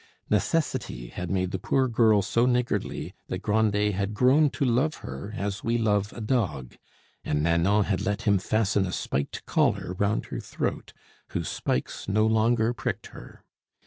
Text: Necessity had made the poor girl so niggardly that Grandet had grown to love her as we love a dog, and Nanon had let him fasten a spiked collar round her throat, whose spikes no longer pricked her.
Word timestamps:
Necessity 0.31 1.09
had 1.09 1.29
made 1.29 1.51
the 1.51 1.59
poor 1.59 1.87
girl 1.87 2.23
so 2.23 2.47
niggardly 2.47 3.13
that 3.27 3.43
Grandet 3.43 3.93
had 3.93 4.15
grown 4.15 4.49
to 4.49 4.65
love 4.65 4.95
her 5.05 5.31
as 5.37 5.63
we 5.63 5.77
love 5.77 6.11
a 6.13 6.19
dog, 6.21 6.75
and 7.23 7.43
Nanon 7.43 7.83
had 7.83 8.01
let 8.01 8.23
him 8.23 8.39
fasten 8.39 8.87
a 8.87 8.91
spiked 8.93 9.45
collar 9.45 9.93
round 9.99 10.25
her 10.33 10.39
throat, 10.39 10.93
whose 11.33 11.49
spikes 11.49 12.09
no 12.09 12.25
longer 12.25 12.73
pricked 12.73 13.09
her. 13.13 13.43